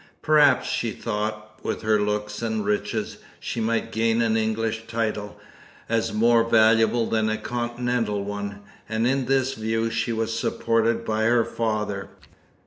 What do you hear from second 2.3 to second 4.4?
and riches, she might gain an